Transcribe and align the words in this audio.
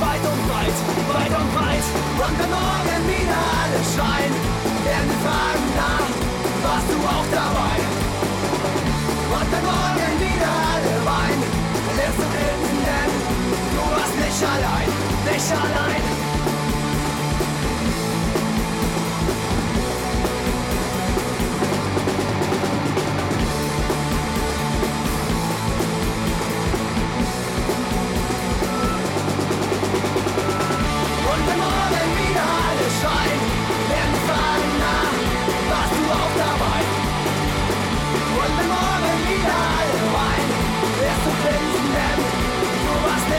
weit 0.00 0.24
und 0.30 0.40
breit, 0.48 0.78
weit 1.12 1.32
und 1.40 1.50
breit. 1.54 1.86
Und 2.24 2.34
wenn 2.38 2.50
morgen 2.50 3.02
wieder 3.08 3.40
alle 3.60 3.80
schreien, 3.92 4.34
werden 4.84 5.08
wir 5.10 5.20
fragen 5.26 5.68
nach, 5.74 6.08
warst 6.64 6.88
du 6.90 6.98
auch 7.02 7.28
dabei? 7.30 7.76
Und 9.36 9.48
wenn 9.52 9.64
morgen 9.64 10.12
wieder 10.22 10.52
alle 10.72 10.94
weinen, 11.04 11.42
wirst 11.98 12.18
du 12.18 12.26
grinsen, 12.34 12.78
denn 12.88 13.12
du 13.74 13.82
warst 13.90 14.16
nicht 14.16 14.42
allein, 14.54 14.88
nicht 15.30 15.50
allein. 15.52 16.17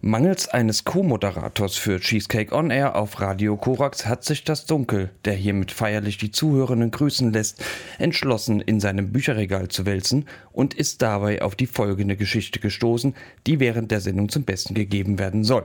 Mangels 0.00 0.46
eines 0.46 0.84
Co-Moderators 0.84 1.74
für 1.74 1.98
Cheesecake 1.98 2.54
On 2.54 2.70
Air 2.70 2.94
auf 2.94 3.20
Radio 3.20 3.56
Korax 3.56 4.06
hat 4.06 4.22
sich 4.22 4.44
das 4.44 4.64
Dunkel, 4.64 5.10
der 5.24 5.32
hiermit 5.32 5.72
feierlich 5.72 6.18
die 6.18 6.30
Zuhörenden 6.30 6.92
grüßen 6.92 7.32
lässt, 7.32 7.64
entschlossen 7.98 8.60
in 8.60 8.78
seinem 8.78 9.10
Bücherregal 9.10 9.66
zu 9.66 9.86
wälzen 9.86 10.26
und 10.52 10.72
ist 10.72 11.02
dabei 11.02 11.42
auf 11.42 11.56
die 11.56 11.66
folgende 11.66 12.14
Geschichte 12.14 12.60
gestoßen, 12.60 13.16
die 13.48 13.58
während 13.58 13.90
der 13.90 14.00
Sendung 14.00 14.28
zum 14.28 14.44
Besten 14.44 14.74
gegeben 14.74 15.18
werden 15.18 15.42
soll. 15.42 15.64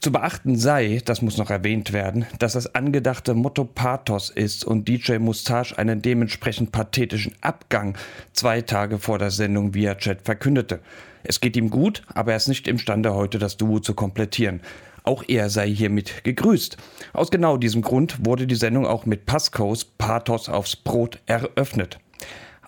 Zu 0.00 0.10
beachten 0.10 0.56
sei, 0.56 1.02
das 1.04 1.20
muss 1.20 1.36
noch 1.36 1.50
erwähnt 1.50 1.92
werden, 1.92 2.24
dass 2.38 2.54
das 2.54 2.74
angedachte 2.74 3.34
Motto 3.34 3.64
Pathos 3.64 4.30
ist 4.30 4.64
und 4.64 4.88
DJ 4.88 5.18
Mustache 5.18 5.76
einen 5.76 6.00
dementsprechend 6.00 6.72
pathetischen 6.72 7.34
Abgang 7.42 7.98
zwei 8.32 8.62
Tage 8.62 8.98
vor 8.98 9.18
der 9.18 9.30
Sendung 9.30 9.74
via 9.74 9.96
Chat 9.96 10.22
verkündete. 10.22 10.80
Es 11.28 11.40
geht 11.40 11.56
ihm 11.56 11.70
gut, 11.70 12.02
aber 12.14 12.32
er 12.32 12.36
ist 12.36 12.48
nicht 12.48 12.68
imstande, 12.68 13.14
heute 13.14 13.38
das 13.38 13.56
Duo 13.56 13.80
zu 13.80 13.94
komplettieren. 13.94 14.60
Auch 15.02 15.24
er 15.26 15.50
sei 15.50 15.68
hiermit 15.68 16.24
gegrüßt. 16.24 16.76
Aus 17.12 17.30
genau 17.30 17.56
diesem 17.56 17.82
Grund 17.82 18.24
wurde 18.24 18.46
die 18.46 18.54
Sendung 18.54 18.86
auch 18.86 19.06
mit 19.06 19.26
Pascos 19.26 19.84
Pathos 19.84 20.48
aufs 20.48 20.76
Brot 20.76 21.20
eröffnet. 21.26 21.98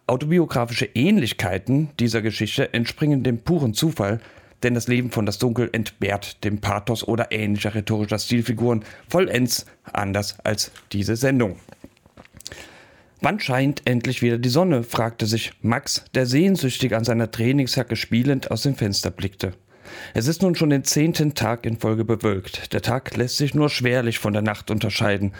Autobiografische 0.07 0.87
Ähnlichkeiten 0.87 1.91
dieser 2.01 2.23
Geschichte 2.23 2.73
entspringen 2.73 3.23
dem 3.23 3.39
puren 3.39 3.75
Zufall, 3.75 4.21
denn 4.63 4.75
das 4.75 4.89
Leben 4.89 5.13
von 5.13 5.27
Das 5.27 5.39
Dunkel 5.39 5.69
entbehrt 5.73 6.43
dem 6.43 6.61
Pathos 6.61 7.07
oder 7.07 7.31
ähnlicher 7.31 7.75
rhetorischer 7.75 8.19
Stilfiguren 8.19 8.85
vollends 9.09 9.67
anders 9.93 10.37
als 10.43 10.73
diese 10.93 11.15
Sendung. 11.15 11.57
Wann 13.21 13.41
scheint 13.41 13.83
endlich 13.85 14.23
wieder 14.23 14.39
die 14.39 14.49
Sonne? 14.49 14.85
fragte 14.85 15.27
sich 15.27 15.53
Max, 15.61 16.05
der 16.15 16.25
sehnsüchtig 16.25 16.95
an 16.95 17.03
seiner 17.03 17.33
Trainingsjacke 17.33 17.97
spielend 17.97 18.53
aus 18.53 18.63
dem 18.63 18.77
Fenster 18.77 19.11
blickte. 19.11 19.55
Es 20.15 20.29
ist 20.29 20.43
nun 20.43 20.55
schon 20.55 20.71
den 20.71 20.85
zehnten 20.85 21.35
Tag 21.35 21.67
in 21.67 21.79
Folge 21.79 22.05
bewölkt. 22.05 22.73
Der 22.73 22.81
Tag 22.81 23.17
lässt 23.17 23.39
sich 23.39 23.55
nur 23.55 23.71
schwerlich 23.71 24.21
von 24.21 24.33
der 24.33 24.43
Nacht 24.43 24.71
unterscheiden. 24.71 25.33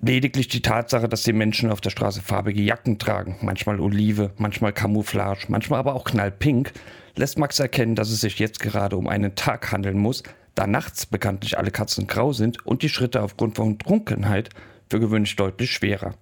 Lediglich 0.00 0.48
die 0.48 0.62
Tatsache, 0.62 1.10
dass 1.10 1.24
die 1.24 1.34
Menschen 1.34 1.70
auf 1.70 1.82
der 1.82 1.90
Straße 1.90 2.22
farbige 2.22 2.62
Jacken 2.62 2.98
tragen, 2.98 3.36
manchmal 3.42 3.78
Olive, 3.78 4.32
manchmal 4.38 4.72
Camouflage, 4.72 5.44
manchmal 5.48 5.80
aber 5.80 5.94
auch 5.94 6.04
knallpink, 6.04 6.72
lässt 7.16 7.38
Max 7.38 7.58
erkennen, 7.58 7.96
dass 7.96 8.08
es 8.08 8.22
sich 8.22 8.38
jetzt 8.38 8.60
gerade 8.60 8.96
um 8.96 9.08
einen 9.08 9.34
Tag 9.34 9.72
handeln 9.72 9.98
muss, 9.98 10.22
da 10.54 10.66
nachts 10.66 11.04
bekanntlich 11.04 11.58
alle 11.58 11.70
Katzen 11.70 12.06
grau 12.06 12.32
sind 12.32 12.64
und 12.64 12.80
die 12.82 12.88
Schritte 12.88 13.20
aufgrund 13.20 13.56
von 13.56 13.78
Trunkenheit 13.78 14.48
für 14.88 15.00
gewöhnlich 15.00 15.36
deutlich 15.36 15.70
schwerer. 15.70 16.14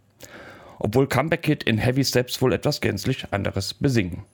Obwohl 0.78 1.08
Comeback 1.08 1.42
Kid 1.42 1.62
in 1.64 1.78
Heavy 1.78 2.04
Steps 2.04 2.40
wohl 2.40 2.52
etwas 2.52 2.80
gänzlich 2.80 3.26
anderes 3.32 3.74
besingen. 3.74 4.24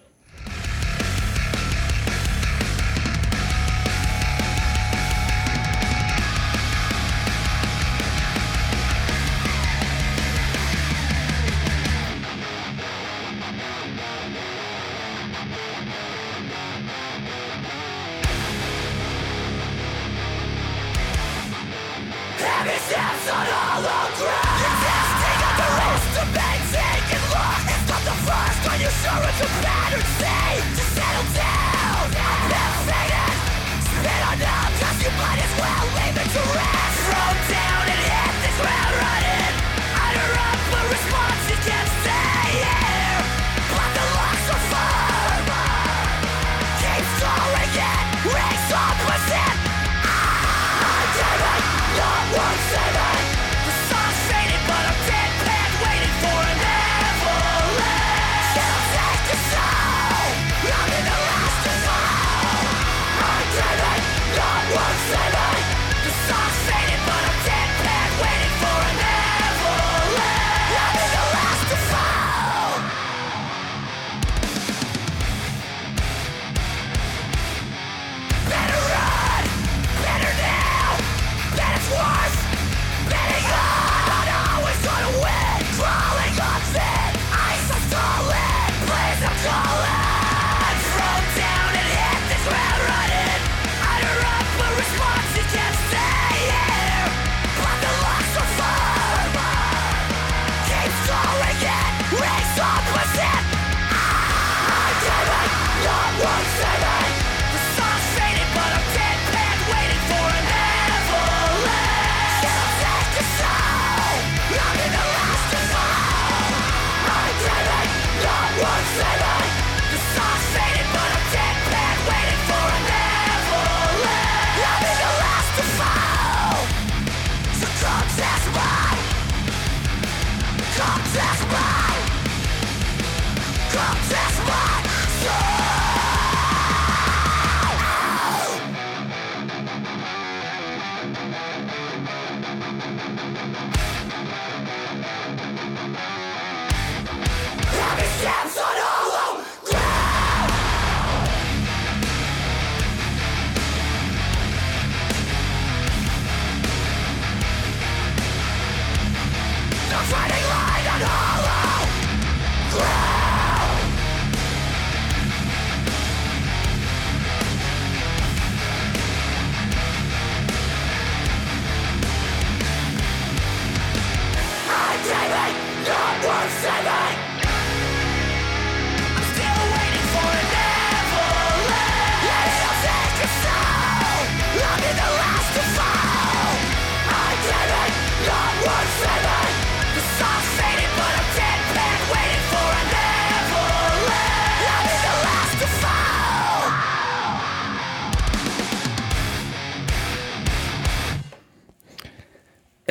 Save 65.07 65.44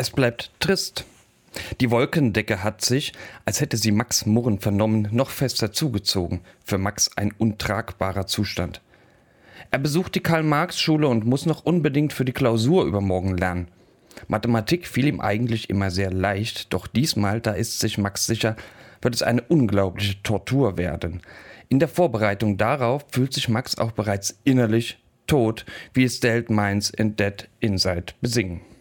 Es 0.03 0.09
bleibt 0.09 0.51
trist. 0.59 1.05
Die 1.79 1.89
Wolkendecke 1.89 2.61
hat 2.61 2.83
sich, 2.83 3.13
als 3.45 3.61
hätte 3.61 3.77
sie 3.77 3.93
Max 3.93 4.25
Murren 4.25 4.59
vernommen, 4.59 5.07
noch 5.11 5.29
fester 5.29 5.71
zugezogen. 5.71 6.41
Für 6.65 6.77
Max 6.77 7.11
ein 7.15 7.31
untragbarer 7.37 8.27
Zustand. 8.27 8.81
Er 9.71 9.79
besucht 9.79 10.15
die 10.15 10.19
Karl-Marx-Schule 10.19 11.07
und 11.07 11.25
muss 11.25 11.45
noch 11.45 11.63
unbedingt 11.63 12.11
für 12.11 12.25
die 12.25 12.33
Klausur 12.33 12.83
übermorgen 12.83 13.37
lernen. 13.37 13.69
Mathematik 14.27 14.89
fiel 14.89 15.07
ihm 15.07 15.21
eigentlich 15.21 15.69
immer 15.69 15.89
sehr 15.89 16.11
leicht, 16.11 16.73
doch 16.73 16.87
diesmal, 16.87 17.39
da 17.39 17.53
ist 17.53 17.79
sich 17.79 17.97
Max 17.97 18.25
sicher, 18.25 18.57
wird 19.01 19.15
es 19.15 19.23
eine 19.23 19.43
unglaubliche 19.43 20.21
Tortur 20.21 20.75
werden. 20.77 21.21
In 21.69 21.79
der 21.79 21.87
Vorbereitung 21.87 22.57
darauf 22.57 23.05
fühlt 23.09 23.31
sich 23.31 23.47
Max 23.47 23.77
auch 23.77 23.93
bereits 23.93 24.37
innerlich 24.43 25.01
tot, 25.27 25.65
wie 25.93 26.03
es 26.03 26.19
Delt 26.19 26.49
Minds 26.49 26.89
in 26.89 27.15
Dead 27.15 27.47
Inside 27.61 28.15
besingen. 28.19 28.72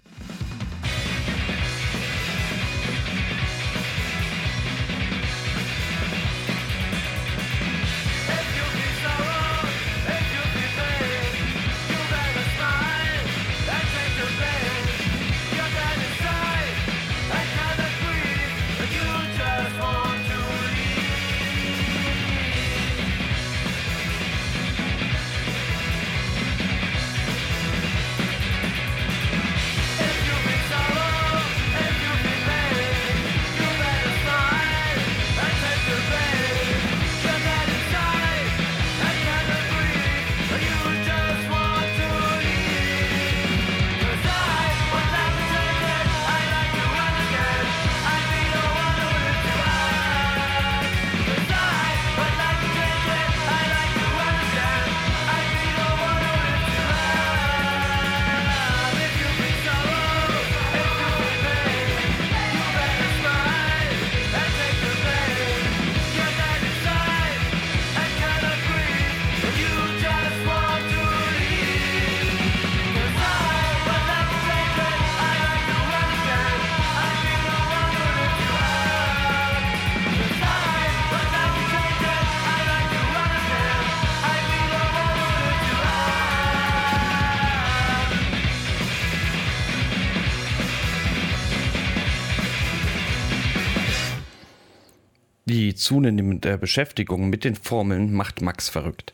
Die 95.83 95.89
zunehmende 95.89 96.59
Beschäftigung 96.59 97.29
mit 97.29 97.43
den 97.43 97.57
Formeln 97.57 98.13
macht 98.13 98.41
Max 98.41 98.69
verrückt. 98.69 99.13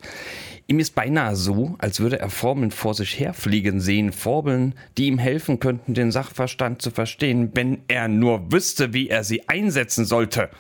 Ihm 0.67 0.81
ist 0.81 0.95
beinahe 0.95 1.35
so, 1.35 1.77
als 1.79 1.99
würde 1.99 2.19
er 2.19 2.29
Formeln 2.29 2.73
vor 2.73 2.93
sich 2.93 3.19
herfliegen 3.19 3.81
sehen, 3.81 4.13
Formeln, 4.13 4.75
die 4.99 5.07
ihm 5.07 5.17
helfen 5.17 5.61
könnten, 5.61 5.95
den 5.95 6.13
Sachverstand 6.13 6.83
zu 6.83 6.91
verstehen, 6.91 7.53
wenn 7.55 7.79
er 7.89 8.09
nur 8.09 8.53
wüsste, 8.53 8.93
wie 8.93 9.09
er 9.09 9.25
sie 9.25 9.49
einsetzen 9.49 10.05
sollte. 10.05 10.51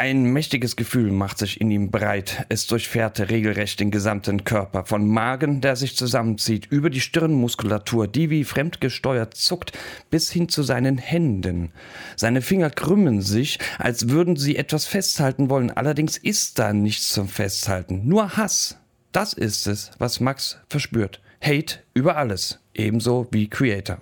Ein 0.00 0.32
mächtiges 0.32 0.76
Gefühl 0.76 1.12
macht 1.12 1.36
sich 1.36 1.60
in 1.60 1.70
ihm 1.70 1.90
breit. 1.90 2.46
Es 2.48 2.66
durchfährt 2.66 3.20
regelrecht 3.20 3.80
den 3.80 3.90
gesamten 3.90 4.44
Körper. 4.44 4.86
Von 4.86 5.06
Magen, 5.06 5.60
der 5.60 5.76
sich 5.76 5.94
zusammenzieht, 5.94 6.64
über 6.70 6.88
die 6.88 7.02
Stirnmuskulatur, 7.02 8.08
die 8.08 8.30
wie 8.30 8.44
fremdgesteuert 8.44 9.34
zuckt, 9.34 9.78
bis 10.08 10.30
hin 10.30 10.48
zu 10.48 10.62
seinen 10.62 10.96
Händen. 10.96 11.72
Seine 12.16 12.40
Finger 12.40 12.70
krümmen 12.70 13.20
sich, 13.20 13.58
als 13.78 14.08
würden 14.08 14.36
sie 14.36 14.56
etwas 14.56 14.86
festhalten 14.86 15.50
wollen. 15.50 15.70
Allerdings 15.70 16.16
ist 16.16 16.58
da 16.58 16.72
nichts 16.72 17.12
zum 17.12 17.28
Festhalten. 17.28 18.08
Nur 18.08 18.38
Hass. 18.38 18.78
Das 19.12 19.34
ist 19.34 19.66
es, 19.66 19.90
was 19.98 20.18
Max 20.18 20.60
verspürt. 20.70 21.20
Hate 21.42 21.80
über 21.92 22.16
alles. 22.16 22.58
Ebenso 22.72 23.28
wie 23.32 23.50
Creator. 23.50 24.00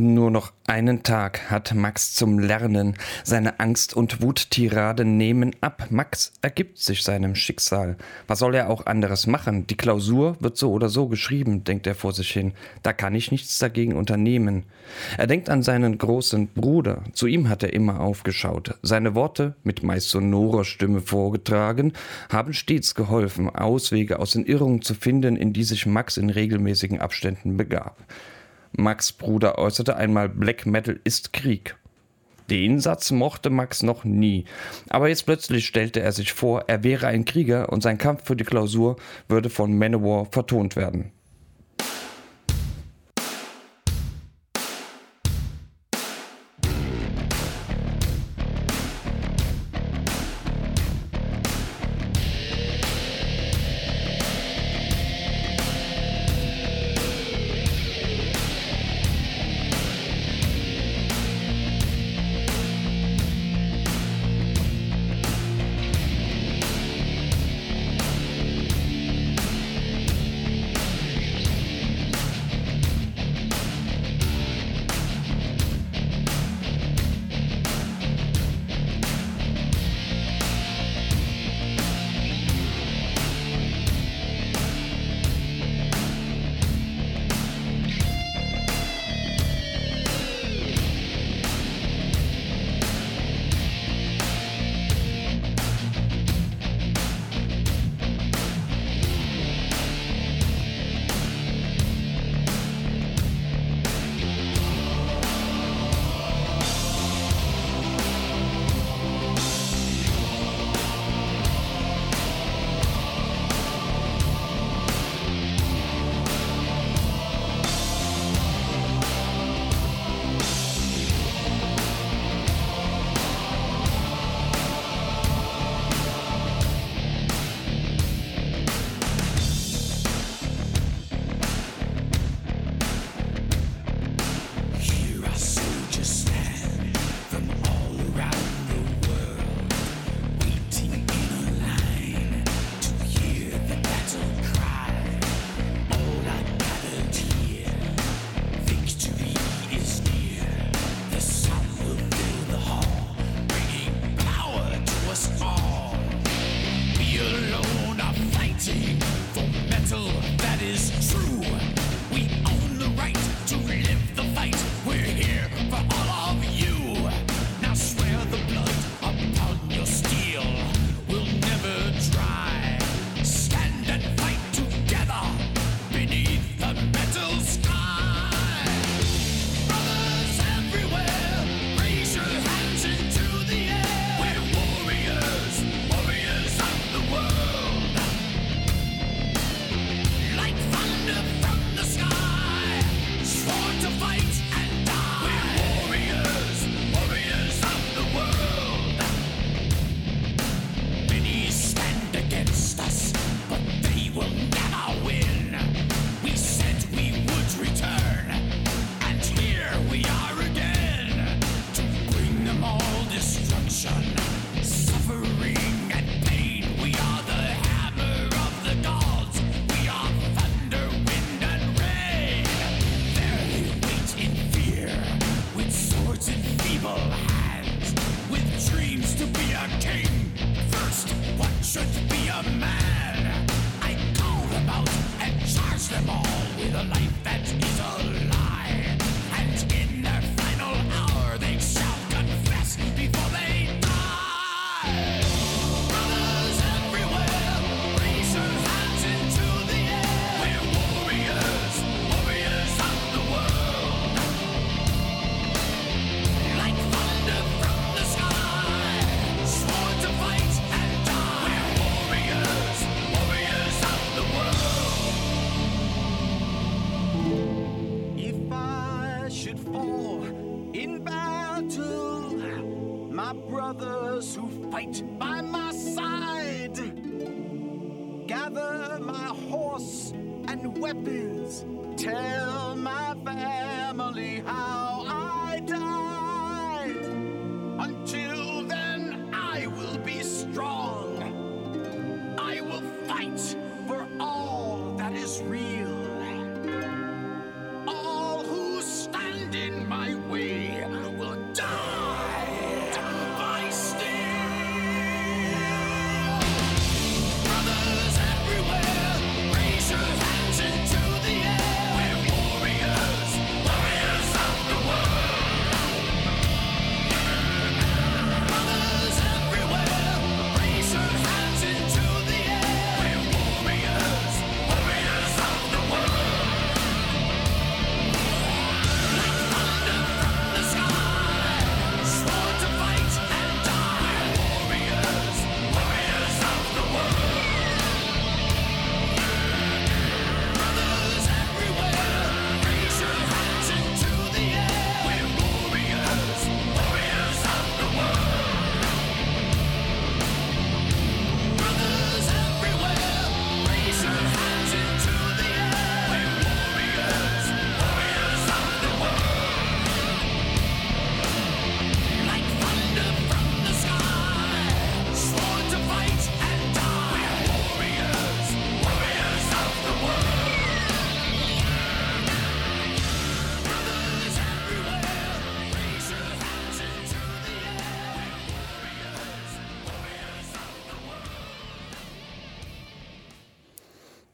Nur 0.00 0.30
noch 0.30 0.52
einen 0.68 1.02
Tag 1.02 1.50
hat 1.50 1.74
Max 1.74 2.14
zum 2.14 2.38
Lernen. 2.38 2.94
Seine 3.24 3.58
Angst- 3.58 3.96
und 3.96 4.22
Wuttirade 4.22 5.04
nehmen 5.04 5.56
ab. 5.60 5.88
Max 5.90 6.32
ergibt 6.40 6.78
sich 6.78 7.02
seinem 7.02 7.34
Schicksal. 7.34 7.96
Was 8.28 8.38
soll 8.38 8.54
er 8.54 8.70
auch 8.70 8.86
anderes 8.86 9.26
machen? 9.26 9.66
Die 9.66 9.76
Klausur 9.76 10.36
wird 10.38 10.56
so 10.56 10.70
oder 10.70 10.88
so 10.88 11.08
geschrieben, 11.08 11.64
denkt 11.64 11.88
er 11.88 11.96
vor 11.96 12.12
sich 12.12 12.30
hin. 12.30 12.52
Da 12.84 12.92
kann 12.92 13.16
ich 13.16 13.32
nichts 13.32 13.58
dagegen 13.58 13.96
unternehmen. 13.96 14.66
Er 15.16 15.26
denkt 15.26 15.50
an 15.50 15.64
seinen 15.64 15.98
großen 15.98 16.46
Bruder. 16.46 17.02
Zu 17.12 17.26
ihm 17.26 17.48
hat 17.48 17.64
er 17.64 17.72
immer 17.72 17.98
aufgeschaut. 17.98 18.78
Seine 18.82 19.16
Worte, 19.16 19.56
mit 19.64 19.82
meist 19.82 20.10
sonorer 20.10 20.64
Stimme 20.64 21.00
vorgetragen, 21.00 21.92
haben 22.30 22.52
stets 22.52 22.94
geholfen, 22.94 23.50
Auswege 23.50 24.20
aus 24.20 24.30
den 24.30 24.46
Irrungen 24.46 24.80
zu 24.80 24.94
finden, 24.94 25.34
in 25.34 25.52
die 25.52 25.64
sich 25.64 25.86
Max 25.86 26.18
in 26.18 26.30
regelmäßigen 26.30 27.00
Abständen 27.00 27.56
begab. 27.56 28.06
Max 28.72 29.12
Bruder 29.12 29.58
äußerte 29.58 29.96
einmal, 29.96 30.28
Black 30.28 30.66
Metal 30.66 30.98
ist 31.04 31.32
Krieg. 31.32 31.76
Den 32.50 32.80
Satz 32.80 33.10
mochte 33.10 33.50
Max 33.50 33.82
noch 33.82 34.04
nie. 34.04 34.44
Aber 34.88 35.08
jetzt 35.08 35.26
plötzlich 35.26 35.66
stellte 35.66 36.00
er 36.00 36.12
sich 36.12 36.32
vor, 36.32 36.64
er 36.66 36.82
wäre 36.82 37.06
ein 37.06 37.24
Krieger 37.24 37.70
und 37.70 37.82
sein 37.82 37.98
Kampf 37.98 38.24
für 38.24 38.36
die 38.36 38.44
Klausur 38.44 38.96
würde 39.28 39.50
von 39.50 39.76
Manowar 39.76 40.26
vertont 40.26 40.74
werden. 40.76 41.12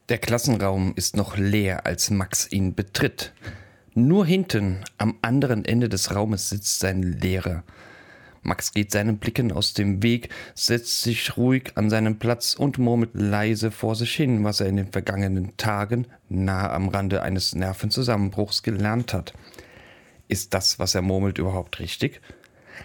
Der 0.07 0.19
Klassenraum 0.19 0.93
ist 0.95 1.17
noch 1.17 1.35
leer, 1.35 1.87
als 1.87 2.11
Max 2.11 2.51
ihn 2.51 2.75
betritt. 2.75 3.33
Nur 3.95 4.23
hinten, 4.23 4.83
am 4.99 5.17
anderen 5.23 5.65
Ende 5.65 5.89
des 5.89 6.13
Raumes, 6.13 6.49
sitzt 6.49 6.79
sein 6.79 7.01
Lehrer. 7.01 7.63
Max 8.43 8.71
geht 8.71 8.91
seinen 8.91 9.17
Blicken 9.17 9.51
aus 9.51 9.73
dem 9.73 10.03
Weg, 10.03 10.29
setzt 10.53 11.01
sich 11.01 11.37
ruhig 11.37 11.71
an 11.73 11.89
seinen 11.89 12.19
Platz 12.19 12.53
und 12.53 12.77
murmelt 12.77 13.15
leise 13.15 13.71
vor 13.71 13.95
sich 13.95 14.13
hin, 14.13 14.43
was 14.43 14.59
er 14.59 14.67
in 14.67 14.77
den 14.77 14.91
vergangenen 14.91 15.57
Tagen 15.57 16.05
nahe 16.29 16.69
am 16.69 16.89
Rande 16.89 17.23
eines 17.23 17.55
Nervenzusammenbruchs 17.55 18.61
gelernt 18.61 19.11
hat. 19.11 19.33
Ist 20.27 20.53
das, 20.53 20.77
was 20.77 20.93
er 20.93 21.01
murmelt, 21.01 21.39
überhaupt 21.39 21.79
richtig? 21.79 22.21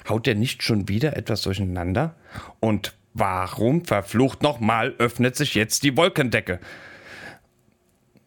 Haut 0.09 0.27
er 0.27 0.37
nicht 0.37 0.63
schon 0.63 0.89
wieder 0.89 1.19
etwas 1.19 1.43
durcheinander? 1.43 2.15
Und 2.61 2.97
warum 3.13 3.85
verflucht 3.85 4.43
nochmal 4.43 4.95
öffnet 4.97 5.37
sich 5.37 5.55
jetzt 5.55 5.83
die 5.83 5.99
Wolkendecke? 5.99 6.61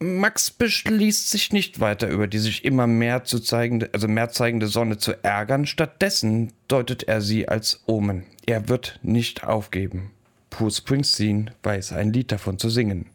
Max 0.04 0.52
beschließt 0.52 1.30
sich 1.30 1.54
nicht 1.54 1.80
weiter 1.80 2.10
über 2.10 2.28
die 2.28 2.40
sich 2.40 2.66
immer 2.66 2.88
mehr 2.88 3.24
zu 3.24 3.40
zeigende, 3.40 3.90
also 3.94 4.10
mehr 4.10 4.30
zeigende 4.30 4.68
Sonne 4.68 4.98
zu 4.98 5.24
ärgern. 5.24 5.66
Stattdessen 5.66 6.52
deutet 6.68 7.04
er 7.04 7.22
sie 7.22 7.48
als 7.48 7.84
Omen. 7.86 8.26
Er 8.46 8.68
wird 8.68 9.00
nicht 9.02 9.46
aufgeben. 9.46 10.12
Bruce 10.50 10.80
Springsteen 10.80 11.52
weiß 11.64 11.94
ein 11.94 12.12
Lied 12.12 12.32
davon 12.34 12.60
zu 12.60 12.70
singen. 12.70 13.06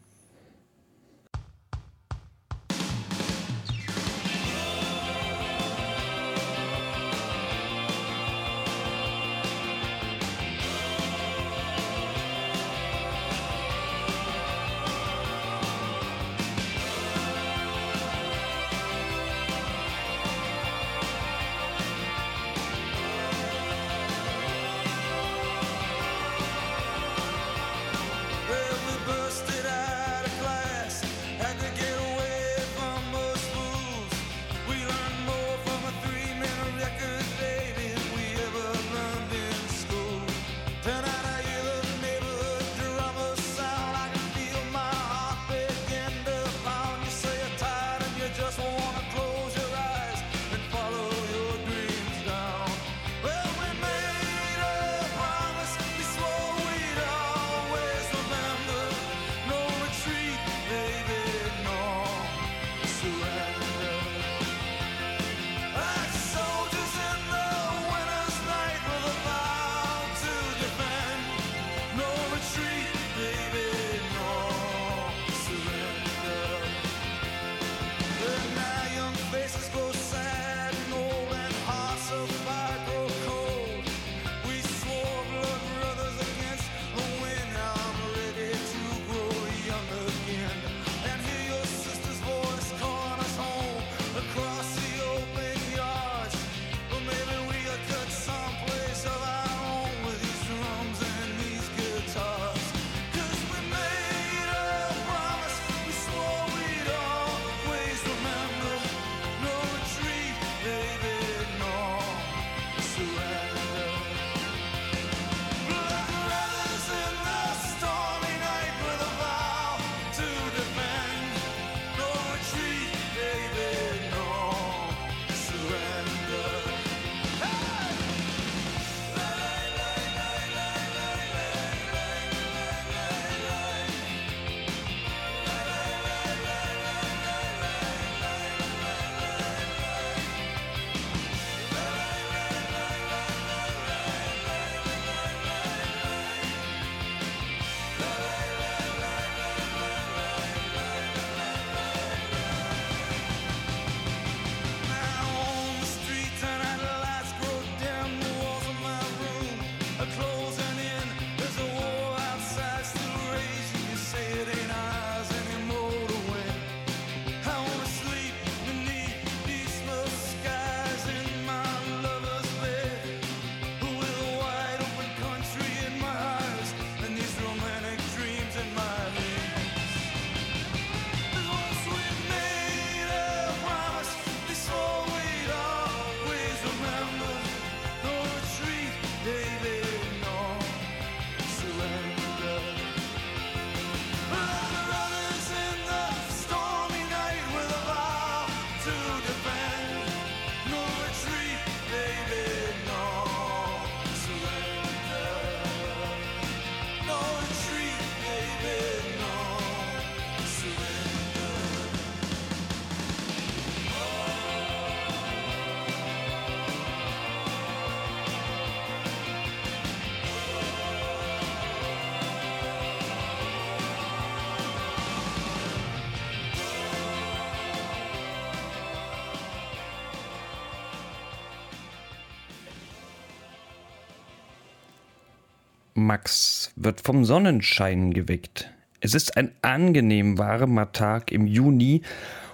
Max 236.09 236.71
wird 236.75 237.01
vom 237.01 237.23
Sonnenschein 237.23 238.15
geweckt. 238.15 238.71
Es 238.99 239.13
ist 239.13 239.37
ein 239.37 239.51
angenehm 239.61 240.39
warmer 240.39 240.91
Tag 240.91 241.31
im 241.31 241.45
Juni 241.45 242.01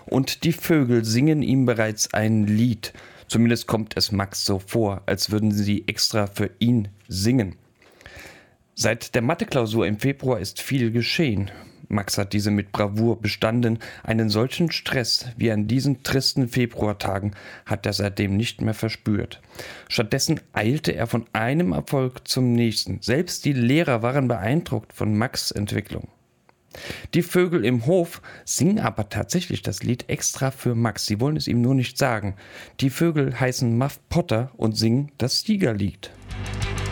und 0.07 0.43
die 0.43 0.51
Vögel 0.51 1.05
singen 1.05 1.41
ihm 1.41 1.65
bereits 1.65 2.13
ein 2.13 2.47
Lied. 2.47 2.91
Zumindest 3.29 3.65
kommt 3.65 3.95
es 3.95 4.11
Max 4.11 4.43
so 4.43 4.59
vor, 4.59 5.03
als 5.05 5.31
würden 5.31 5.53
sie 5.53 5.85
extra 5.87 6.27
für 6.27 6.49
ihn 6.59 6.89
singen. 7.07 7.55
Seit 8.73 9.15
der 9.15 9.21
Matheklausur 9.21 9.87
im 9.87 9.99
Februar 9.99 10.41
ist 10.41 10.61
viel 10.61 10.91
geschehen. 10.91 11.49
Max 11.89 12.17
hat 12.17 12.33
diese 12.33 12.51
mit 12.51 12.71
Bravour 12.71 13.21
bestanden. 13.21 13.79
Einen 14.03 14.29
solchen 14.29 14.71
Stress 14.71 15.27
wie 15.37 15.51
an 15.51 15.67
diesen 15.67 16.03
tristen 16.03 16.47
Februartagen 16.47 17.35
hat 17.65 17.85
er 17.85 17.93
seitdem 17.93 18.37
nicht 18.37 18.61
mehr 18.61 18.73
verspürt. 18.73 19.41
Stattdessen 19.87 20.39
eilte 20.53 20.93
er 20.93 21.07
von 21.07 21.25
einem 21.33 21.71
Erfolg 21.71 22.27
zum 22.27 22.53
nächsten. 22.53 23.01
Selbst 23.01 23.45
die 23.45 23.53
Lehrer 23.53 24.01
waren 24.01 24.27
beeindruckt 24.27 24.93
von 24.93 25.17
Max 25.17 25.51
Entwicklung. 25.51 26.07
Die 27.13 27.21
Vögel 27.21 27.63
im 27.63 27.85
Hof 27.85 28.21
singen 28.43 28.79
aber 28.79 29.09
tatsächlich 29.09 29.61
das 29.61 29.83
Lied 29.83 30.09
extra 30.09 30.51
für 30.51 30.75
Max. 30.75 31.05
Sie 31.05 31.19
wollen 31.19 31.37
es 31.37 31.47
ihm 31.47 31.61
nur 31.61 31.75
nicht 31.75 31.97
sagen. 31.97 32.35
Die 32.81 32.89
Vögel 32.89 33.39
heißen 33.39 33.77
Muff 33.77 33.99
Potter 34.09 34.51
und 34.57 34.77
singen 34.77 35.11
das 35.17 35.41
Siegerlied. 35.41 36.11
Auf 36.77 36.84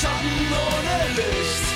Schatten 0.00 0.46
ohne 0.54 0.98
Licht. 1.18 1.66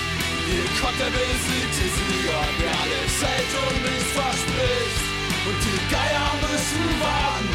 Hier 0.46 0.68
kommt 0.78 0.94
der 1.00 1.10
besiegte 1.10 1.86
Sieger, 1.90 2.42
der 2.60 2.70
alles 2.82 3.14
hält 3.18 3.52
und 3.66 3.78
nichts 3.82 4.12
verspricht. 4.14 5.02
Und 5.48 5.58
die 5.66 5.80
Geier 5.90 6.30
müssen 6.38 6.86
warten 7.02 7.50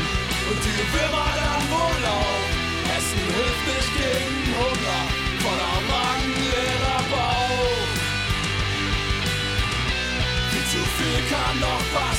und 0.49 0.59
die 0.67 0.83
Würmer 0.91 1.29
dann 1.39 1.63
wohl 1.71 2.03
auch. 2.03 2.47
Essen 2.99 3.23
hilft 3.31 3.63
nicht 3.71 3.91
gegen 3.95 4.43
Hunger, 4.59 5.01
voller 5.39 5.79
Magen, 5.87 6.35
leerer 6.51 7.03
Bauch. 7.15 7.91
Viel 10.51 10.67
zu 10.73 10.81
viel 10.99 11.19
kann 11.31 11.55
noch 11.63 11.83
passieren, 11.95 12.16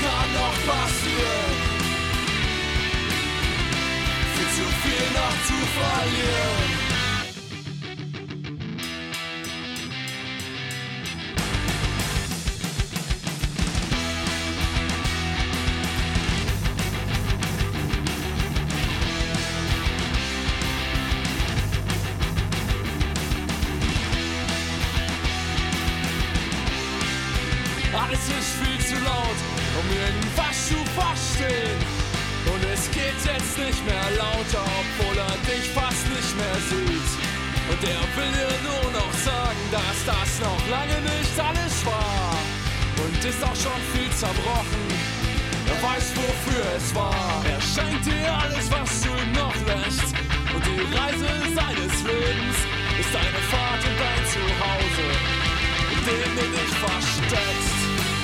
kann 0.00 0.32
noch 0.32 0.56
passieren. 0.66 1.56
Viel 4.34 4.48
zu 4.56 4.66
viel 4.82 5.06
noch 5.18 5.36
zu 5.48 5.58
verlieren. 5.76 6.79
Und 32.50 32.62
es 32.72 32.90
geht 32.90 33.20
jetzt 33.24 33.58
nicht 33.58 33.82
mehr 33.86 34.08
lauter, 34.16 34.64
obwohl 34.80 35.16
er 35.18 35.36
dich 35.46 35.66
fast 35.70 36.04
nicht 36.08 36.32
mehr 36.36 36.58
sieht. 36.70 37.10
Und 37.70 37.80
er 37.84 38.02
will 38.16 38.32
dir 38.38 38.54
nur 38.66 38.86
noch 38.92 39.12
sagen, 39.14 39.62
dass 39.70 39.98
das 40.06 40.30
noch 40.40 40.62
lange 40.68 40.98
nicht 41.00 41.34
alles 41.38 41.74
war. 41.86 42.34
Und 43.02 43.24
ist 43.24 43.42
auch 43.42 43.56
schon 43.56 43.80
viel 43.92 44.10
zerbrochen. 44.16 44.84
Er 45.70 45.78
weiß, 45.82 46.06
wofür 46.16 46.64
es 46.76 46.94
war. 46.94 47.42
Er 47.46 47.60
schenkt 47.60 48.04
dir 48.06 48.32
alles, 48.32 48.70
was 48.70 48.90
du 49.02 49.12
noch 49.38 49.56
lässt. 49.70 50.10
Und 50.54 50.62
die 50.66 50.82
Reise 50.94 51.30
seines 51.54 51.94
Lebens 52.02 52.58
ist 52.98 53.12
eine 53.14 53.42
Fahrt 53.50 53.82
in 53.86 53.96
dein 53.96 54.22
Zuhause 54.32 55.40
in 55.92 56.06
dem 56.06 56.32
du 56.36 56.44
dich 56.56 56.74
versteckst. 56.84 57.80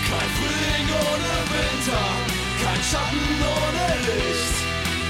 Kein 0.09 0.31
Frühling 0.39 0.89
ohne 1.07 1.33
Winter, 1.53 2.36
kein 2.67 2.83
Schatten 2.83 3.27
ohne 3.55 3.87
Licht. 4.07 4.57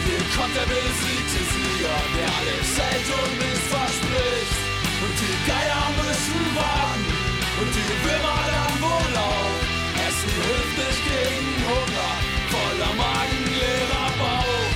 Hier 0.04 0.24
kommt 0.36 0.54
der 0.54 0.68
besiegte 0.68 1.40
Sieger, 1.52 1.98
der 2.16 2.28
alles 2.38 2.70
hält 2.76 3.08
und 3.20 3.32
nichts 3.40 3.66
verspricht. 3.72 4.58
Und 5.04 5.14
die 5.20 5.36
Geier 5.48 5.86
müssen 6.00 6.44
warten 6.56 7.06
und 7.60 7.70
die 7.76 7.92
Würmer 8.04 8.40
dann 8.52 8.74
wohl 8.84 9.14
auch. 9.32 9.56
Essen 10.06 10.32
hilft 10.46 10.76
nicht 10.84 11.02
gegen 11.08 11.48
Hunger, 11.68 12.12
voller 12.52 12.94
Magen, 13.00 13.42
leerer 13.56 14.10
Bauch. 14.20 14.72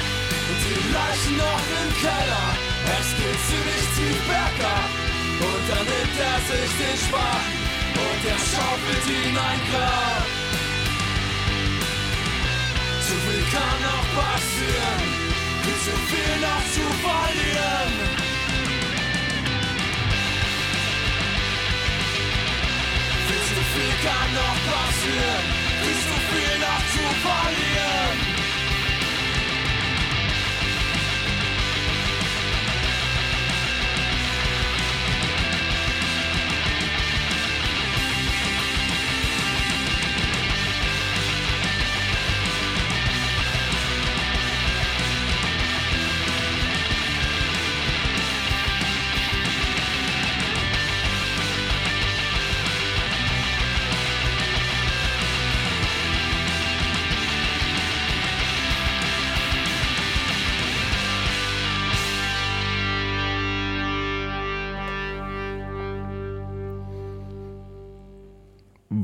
Und 0.49 0.61
die 0.65 0.81
Leichen 0.97 1.37
noch 1.37 1.65
im 1.81 1.91
Keller, 2.05 2.49
es 2.97 3.09
geht 3.19 3.41
ziemlich 3.49 3.87
tief 3.97 4.21
bergab. 4.25 4.91
Und 5.49 5.63
dann 5.69 5.85
nimmt 5.85 6.17
er 6.31 6.39
sich 6.49 6.71
den 6.81 6.97
Spaten 7.05 7.55
und 8.05 8.21
er 8.35 8.41
schaufelt 8.51 9.05
ihn 9.09 9.37
ein 9.37 9.61
Grab. 9.69 10.40
Zu 13.11 13.17
viel 13.17 13.43
kann 13.51 13.79
noch 13.83 14.07
passieren, 14.23 15.01
viel 15.65 15.81
zu 15.87 15.97
viel 16.11 16.35
noch 16.47 16.65
zu 16.75 16.85
verlieren. 17.03 17.93
Viel 23.27 23.45
zu 23.51 23.63
viel 23.73 23.95
kann 24.07 24.31
noch 24.41 24.59
passieren, 24.71 25.45
viel 25.83 26.01
zu 26.07 26.17
viel 26.31 26.55
noch 26.61 26.83
zu 26.95 27.05
verlieren. 27.27 28.40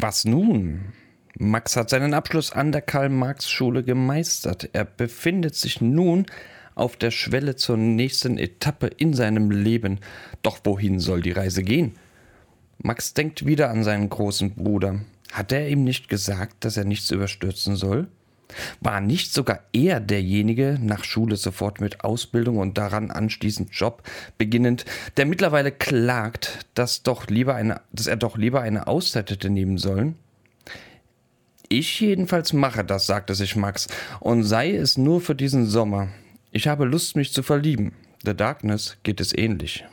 Was 0.07 0.25
nun? 0.25 0.93
Max 1.37 1.75
hat 1.75 1.91
seinen 1.91 2.15
Abschluss 2.15 2.53
an 2.53 2.71
der 2.71 2.81
Karl-Marx-Schule 2.81 3.83
gemeistert. 3.83 4.71
Er 4.73 4.85
befindet 4.85 5.57
sich 5.57 5.81
nun 5.81 6.27
auf 6.77 6.97
der 6.97 7.11
Schwelle 7.11 7.57
zur 7.57 7.77
nächsten 7.77 8.39
Etappe 8.39 8.87
in 8.87 9.15
seinem 9.15 9.51
Leben. 9.51 9.99
Doch 10.43 10.61
wohin 10.63 11.01
soll 11.01 11.23
die 11.23 11.33
Reise 11.33 11.65
gehen? 11.65 11.97
Max 12.79 13.15
denkt 13.15 13.47
wieder 13.47 13.69
an 13.69 13.83
seinen 13.83 14.09
großen 14.09 14.55
Bruder. 14.55 15.01
Hat 15.33 15.51
er 15.51 15.69
ihm 15.69 15.83
nicht 15.83 16.09
gesagt, 16.09 16.65
dass 16.65 16.77
er 16.77 16.85
nichts 16.85 17.11
überstürzen 17.11 17.75
soll? 17.75 18.07
War 18.81 19.01
nicht 19.01 19.33
sogar 19.33 19.61
er 19.73 20.01
derjenige, 20.01 20.79
nach 20.81 21.05
Schule 21.05 21.37
sofort 21.37 21.81
mit 21.81 22.03
Ausbildung 22.03 22.59
und 22.59 22.79
daran 22.79 23.11
anschließend 23.11 23.71
Job 23.73 24.03
beginnend, 24.39 24.85
der 25.17 25.27
mittlerweile 25.27 25.73
klagt, 25.73 26.67
dass, 26.75 27.03
doch 27.03 27.27
lieber 27.27 27.55
eine, 27.55 27.81
dass 27.93 28.07
er 28.07 28.17
doch 28.17 28.37
lieber 28.37 28.61
eine 28.61 28.87
Auszeit 28.87 29.31
hätte 29.31 29.51
nehmen 29.51 29.79
sollen? 29.79 30.17
Ich 31.69 32.01
jedenfalls 32.01 32.53
mache 32.53 32.85
das, 32.85 33.07
sagte 33.07 33.35
sich 33.35 33.57
Max, 33.57 33.89
und 34.21 34.45
sei 34.45 34.77
es 34.77 34.97
nur 34.97 35.21
für 35.21 35.35
diesen 35.35 35.67
Sommer. 35.67 36.09
Ich 36.53 36.69
habe 36.69 36.85
Lust, 36.85 37.17
mich 37.17 37.33
zu 37.33 37.43
verlieben. 37.43 37.93
The 38.25 38.35
Darkness 38.35 38.97
geht 39.03 39.21
es 39.21 39.37
ähnlich. 39.37 39.85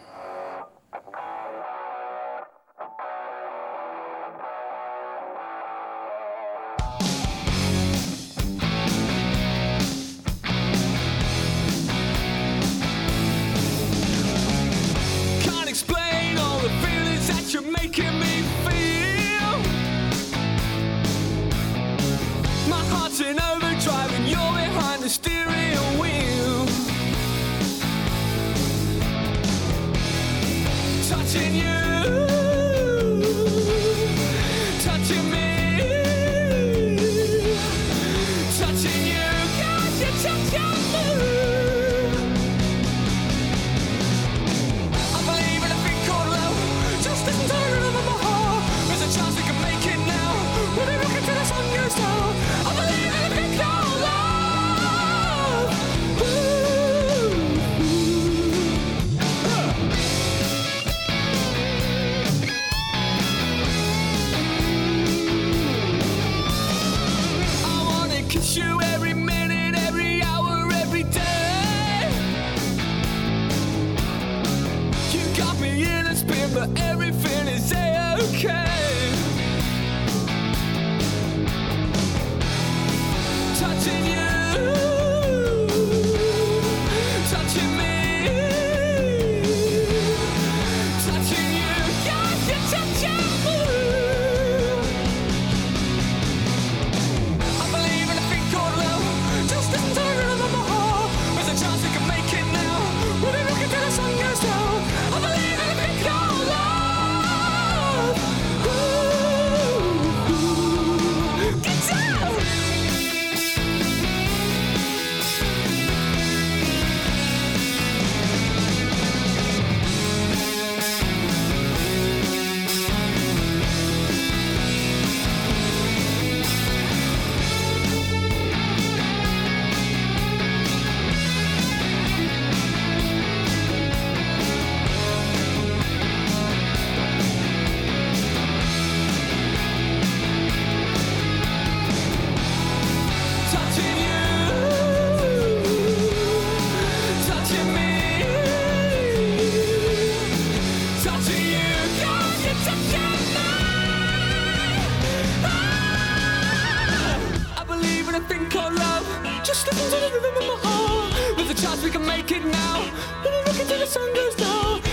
Can 161.94 162.08
make 162.08 162.32
it 162.32 162.44
now. 162.44 162.80
When 163.22 163.32
we 163.34 163.40
look 163.44 163.60
into 163.60 163.78
the 163.78 163.86
sun 163.86 164.14
goes 164.16 164.36
down. 164.36 164.93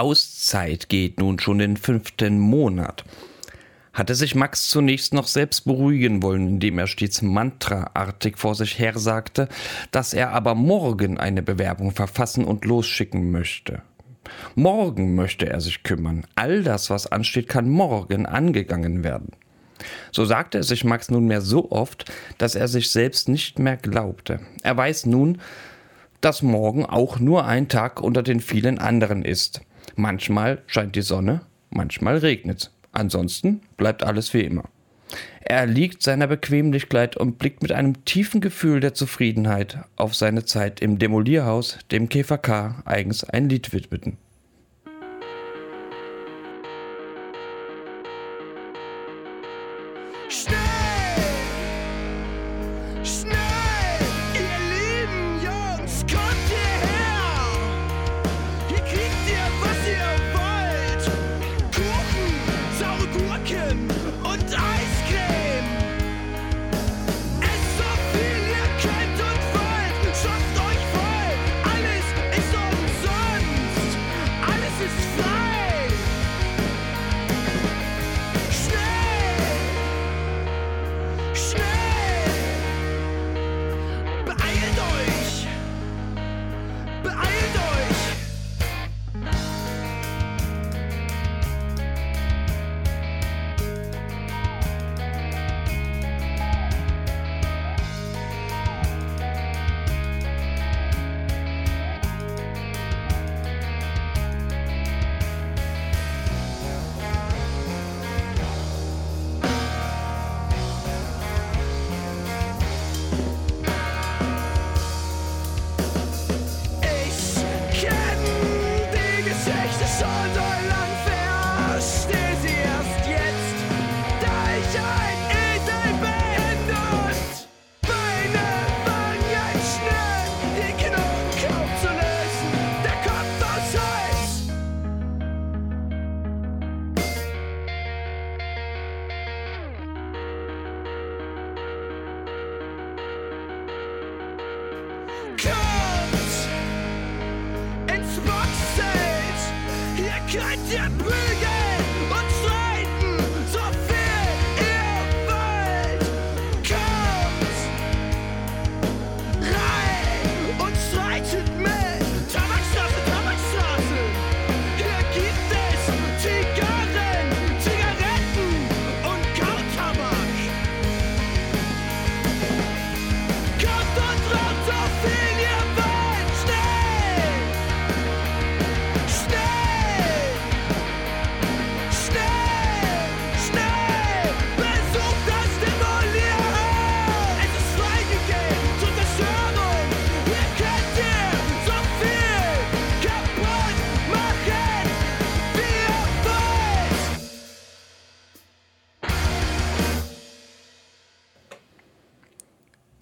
Auszeit 0.00 0.88
geht 0.88 1.20
nun 1.20 1.38
schon 1.38 1.58
den 1.58 1.76
fünften 1.76 2.38
Monat. 2.38 3.04
Hatte 3.92 4.14
sich 4.14 4.34
Max 4.34 4.70
zunächst 4.70 5.12
noch 5.12 5.26
selbst 5.26 5.66
beruhigen 5.66 6.22
wollen, 6.22 6.48
indem 6.48 6.78
er 6.78 6.86
stets 6.86 7.20
mantraartig 7.20 8.38
vor 8.38 8.54
sich 8.54 8.78
her 8.78 8.98
sagte, 8.98 9.46
dass 9.90 10.14
er 10.14 10.30
aber 10.30 10.54
morgen 10.54 11.18
eine 11.18 11.42
Bewerbung 11.42 11.90
verfassen 11.90 12.46
und 12.46 12.64
losschicken 12.64 13.30
möchte. 13.30 13.82
Morgen 14.54 15.14
möchte 15.16 15.50
er 15.50 15.60
sich 15.60 15.82
kümmern. 15.82 16.24
All 16.34 16.62
das, 16.62 16.88
was 16.88 17.06
ansteht, 17.06 17.48
kann 17.48 17.68
morgen 17.68 18.24
angegangen 18.24 19.04
werden. 19.04 19.32
So 20.12 20.24
sagte 20.24 20.60
es 20.60 20.68
sich 20.68 20.82
Max 20.82 21.10
nunmehr 21.10 21.42
so 21.42 21.70
oft, 21.70 22.10
dass 22.38 22.54
er 22.54 22.68
sich 22.68 22.90
selbst 22.90 23.28
nicht 23.28 23.58
mehr 23.58 23.76
glaubte. 23.76 24.40
Er 24.62 24.78
weiß 24.78 25.04
nun, 25.04 25.42
dass 26.22 26.40
morgen 26.40 26.86
auch 26.86 27.18
nur 27.18 27.44
ein 27.44 27.68
Tag 27.68 28.00
unter 28.00 28.22
den 28.22 28.40
vielen 28.40 28.78
anderen 28.78 29.22
ist. 29.26 29.60
Manchmal 30.00 30.62
scheint 30.66 30.96
die 30.96 31.02
Sonne, 31.02 31.42
manchmal 31.68 32.16
regnet. 32.16 32.70
Ansonsten 32.90 33.60
bleibt 33.76 34.02
alles 34.02 34.32
wie 34.32 34.40
immer. 34.40 34.64
Er 35.40 35.66
liegt 35.66 36.02
seiner 36.02 36.26
Bequemlichkeit 36.26 37.18
und 37.18 37.38
blickt 37.38 37.60
mit 37.60 37.70
einem 37.72 38.06
tiefen 38.06 38.40
Gefühl 38.40 38.80
der 38.80 38.94
Zufriedenheit 38.94 39.80
auf 39.96 40.14
seine 40.14 40.46
Zeit 40.46 40.80
im 40.80 40.98
Demolierhaus, 40.98 41.78
dem 41.90 42.08
KVK 42.08 42.82
eigens 42.86 43.24
ein 43.24 43.50
Lied 43.50 43.74
widmeten. 43.74 44.16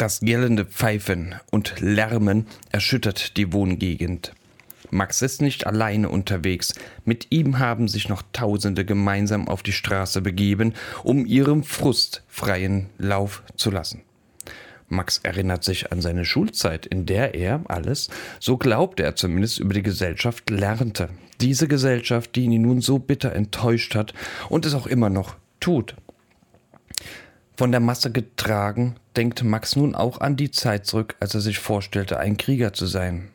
Das 0.09 0.21
gellende 0.21 0.65
Pfeifen 0.65 1.35
und 1.51 1.81
Lärmen 1.81 2.47
erschüttert 2.73 3.37
die 3.37 3.53
Wohngegend. 3.53 4.33
Max 4.91 5.21
ist 5.21 5.43
nicht 5.43 5.67
alleine 5.67 6.09
unterwegs. 6.09 6.73
Mit 7.05 7.27
ihm 7.29 7.59
haben 7.59 7.89
sich 7.89 8.09
noch 8.09 8.23
Tausende 8.33 8.87
gemeinsam 8.87 9.49
auf 9.49 9.63
die 9.63 9.73
Straße 9.73 10.23
begeben, 10.23 10.73
um 11.05 11.27
ihrem 11.27 11.63
Frust 11.63 12.23
freien 12.27 12.89
Lauf 12.97 13.43
zu 13.55 13.71
lassen. 13.71 14.01
Max 14.89 15.19
erinnert 15.25 15.63
sich 15.63 15.93
an 15.93 16.01
seine 16.01 16.25
Schulzeit, 16.25 16.87
in 16.87 17.05
der 17.05 17.35
er 17.35 17.61
alles, 17.69 18.09
so 18.41 18.57
glaubte 18.57 19.03
er 19.03 19.15
zumindest, 19.15 19.59
über 19.59 19.75
die 19.75 19.83
Gesellschaft 19.83 20.49
lernte. 20.49 21.11
Diese 21.43 21.69
Gesellschaft, 21.69 22.35
die 22.35 22.45
ihn 22.45 22.63
nun 22.63 22.81
so 22.81 22.99
bitter 22.99 23.35
enttäuscht 23.35 23.95
hat 23.95 24.15
und 24.49 24.65
es 24.65 24.73
auch 24.73 24.87
immer 24.87 25.11
noch 25.11 25.37
tut. 25.61 25.97
Von 27.59 27.73
der 27.73 27.81
Masse 27.81 28.13
getragen, 28.13 28.95
denkt 29.17 29.43
Max 29.43 29.75
nun 29.75 29.97
auch 29.97 30.21
an 30.21 30.37
die 30.37 30.53
Zeit 30.53 30.87
zurück, 30.87 31.17
als 31.19 31.35
er 31.35 31.41
sich 31.41 31.59
vorstellte, 31.59 32.21
ein 32.21 32.37
Krieger 32.37 32.73
zu 32.73 32.87
sein. 32.87 33.31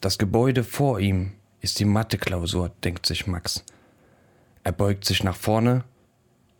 Das 0.00 0.16
Gebäude 0.16 0.62
vor 0.62 1.00
ihm 1.00 1.32
ist 1.60 1.80
die 1.80 1.84
Mathe-Klausur, 1.84 2.70
denkt 2.84 3.04
sich 3.04 3.26
Max. 3.26 3.64
Er 4.62 4.70
beugt 4.70 5.04
sich 5.04 5.24
nach 5.24 5.34
vorne, 5.34 5.82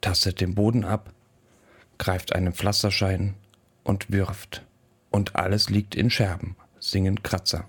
tastet 0.00 0.40
den 0.40 0.56
Boden 0.56 0.84
ab, 0.84 1.12
greift 1.98 2.34
einen 2.34 2.52
Pflasterschein 2.52 3.34
und 3.84 4.10
wirft. 4.10 4.64
Und 5.10 5.36
alles 5.36 5.70
liegt 5.70 5.94
in 5.94 6.10
Scherben, 6.10 6.56
singen 6.80 7.22
Kratzer. 7.22 7.68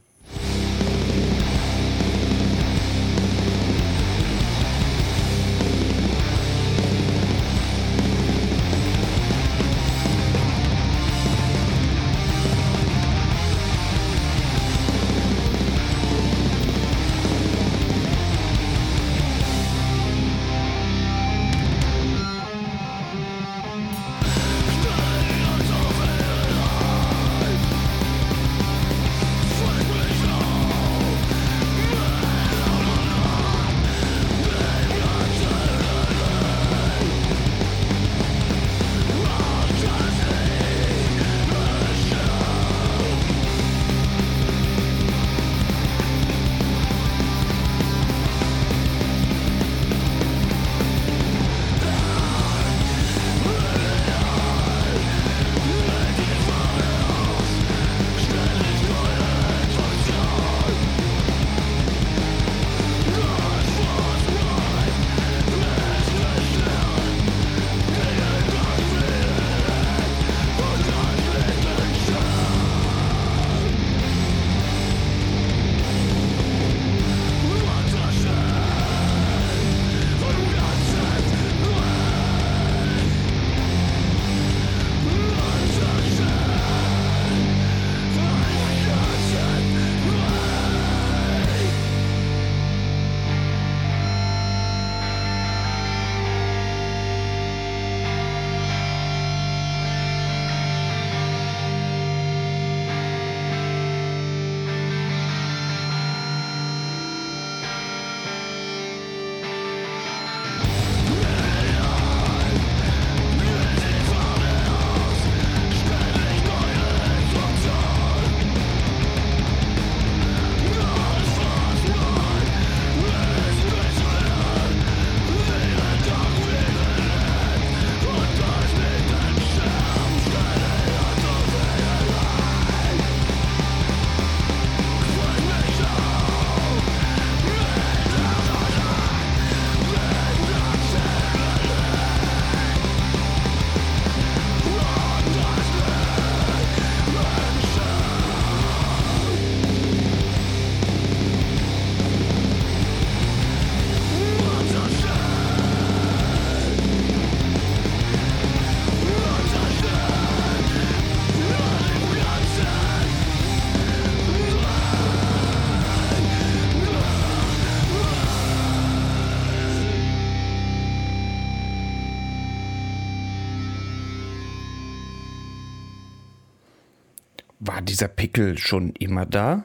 Dieser 177.99 178.07
Pickel 178.07 178.57
schon 178.57 178.91
immer 178.91 179.25
da? 179.25 179.63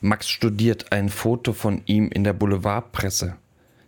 Max 0.00 0.28
studiert 0.28 0.92
ein 0.92 1.08
Foto 1.08 1.52
von 1.52 1.82
ihm 1.86 2.08
in 2.08 2.22
der 2.22 2.32
Boulevardpresse. 2.32 3.34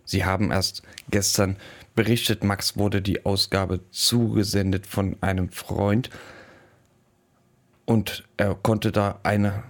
Sie 0.03 0.25
haben 0.25 0.51
erst 0.51 0.83
gestern 1.09 1.55
berichtet, 1.95 2.43
Max 2.43 2.75
wurde 2.75 3.01
die 3.01 3.25
Ausgabe 3.25 3.79
zugesendet 3.91 4.85
von 4.85 5.15
einem 5.21 5.53
Freund 5.53 6.09
und 7.85 8.27
er 8.35 8.55
konnte 8.55 8.91
da 8.91 9.21
eine 9.23 9.63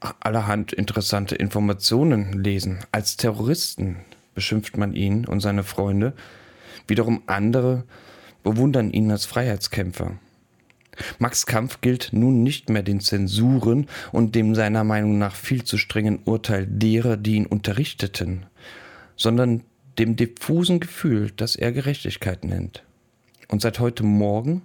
allerhand 0.00 0.72
interessante 0.72 1.36
Informationen 1.36 2.32
lesen. 2.32 2.80
Als 2.90 3.16
Terroristen 3.16 3.98
beschimpft 4.34 4.76
man 4.76 4.92
ihn 4.92 5.24
und 5.24 5.38
seine 5.38 5.62
Freunde. 5.62 6.14
Wiederum 6.88 7.22
andere 7.26 7.84
bewundern 8.42 8.90
ihn 8.90 9.08
als 9.12 9.24
Freiheitskämpfer. 9.24 10.18
Max 11.18 11.46
Kampf 11.46 11.80
gilt 11.80 12.10
nun 12.12 12.42
nicht 12.42 12.68
mehr 12.68 12.82
den 12.82 13.00
Zensuren 13.00 13.86
und 14.12 14.34
dem 14.34 14.54
seiner 14.54 14.84
Meinung 14.84 15.18
nach 15.18 15.34
viel 15.34 15.64
zu 15.64 15.78
strengen 15.78 16.20
Urteil 16.24 16.66
derer, 16.66 17.16
die 17.16 17.36
ihn 17.36 17.46
unterrichteten, 17.46 18.46
sondern 19.16 19.62
dem 19.98 20.16
diffusen 20.16 20.80
Gefühl, 20.80 21.30
das 21.36 21.56
er 21.56 21.72
Gerechtigkeit 21.72 22.44
nennt. 22.44 22.82
Und 23.48 23.62
seit 23.62 23.80
heute 23.80 24.02
Morgen 24.02 24.62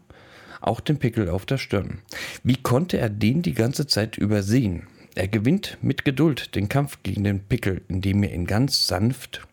auch 0.62 0.80
den 0.80 0.98
Pickel 0.98 1.30
auf 1.30 1.46
der 1.46 1.58
Stirn. 1.58 2.00
Wie 2.44 2.56
konnte 2.56 2.98
er 2.98 3.10
den 3.10 3.42
die 3.42 3.54
ganze 3.54 3.88
Zeit 3.88 4.18
übersehen? 4.18 4.88
Er 5.16 5.28
gewinnt 5.28 5.78
mit 5.82 6.06
Geduld 6.06 6.56
den 6.56 6.70
Kampf 6.70 7.00
gegen 7.04 7.24
den 7.24 7.40
Pickel, 7.40 7.82
indem 7.88 8.24
er 8.24 8.34
ihn 8.34 8.46
ganz 8.46 8.88
sanft 8.88 9.48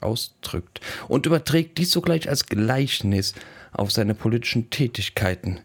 ausdrückt 0.00 0.80
und 1.08 1.26
überträgt 1.26 1.78
dies 1.78 1.90
sogleich 1.90 2.28
als 2.28 2.46
Gleichnis 2.46 3.34
auf 3.72 3.90
seine 3.90 4.14
politischen 4.14 4.70
Tätigkeiten. 4.70 5.60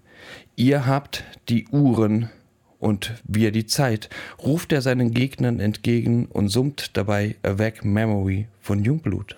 Ihr 0.55 0.85
habt 0.85 1.23
die 1.49 1.67
Uhren 1.69 2.29
und 2.77 3.13
wir 3.23 3.51
die 3.51 3.65
Zeit, 3.65 4.09
ruft 4.43 4.71
er 4.71 4.83
seinen 4.83 5.11
Gegnern 5.11 5.59
entgegen 5.59 6.27
und 6.27 6.49
summt 6.49 6.95
dabei 6.95 7.37
A 7.41 7.57
Vague 7.57 7.87
Memory 7.89 8.47
von 8.61 8.83
Jungblut. 8.83 9.35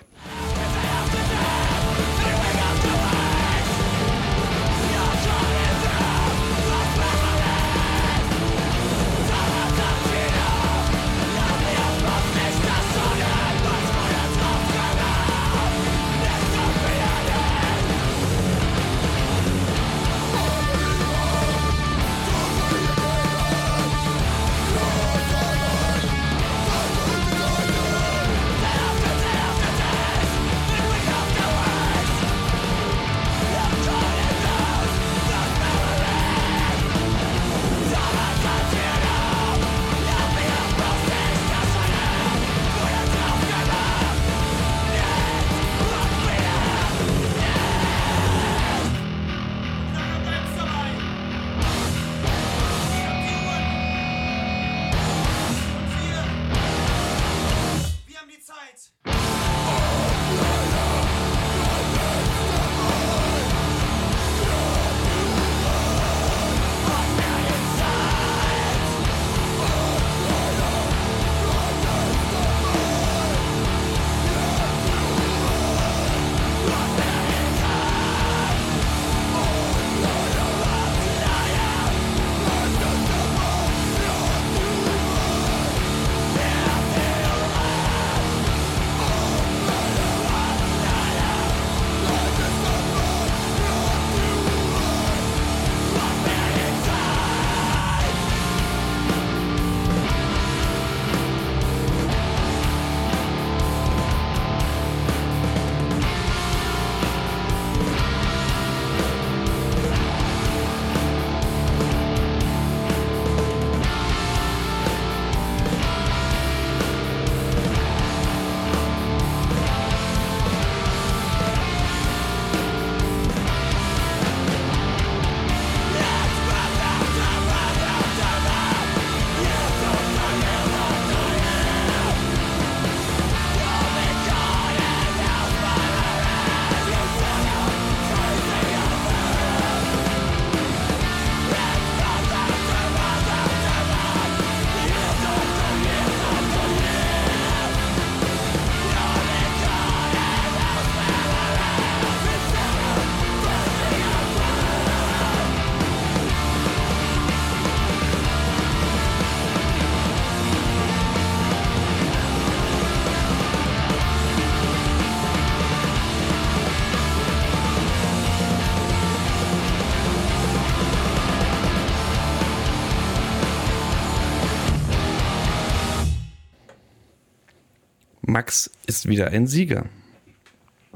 Max 178.36 178.70
ist 178.86 179.08
wieder 179.08 179.30
ein 179.30 179.48
Sieger. 179.48 179.86